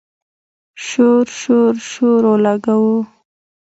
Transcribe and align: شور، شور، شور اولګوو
شور، 0.85 1.25
شور، 1.39 1.73
شور 1.91 2.21
اولګوو 2.31 2.95